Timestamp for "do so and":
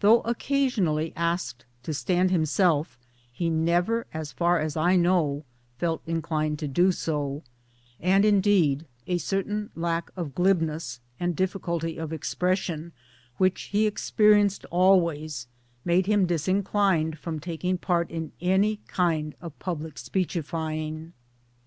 6.68-8.26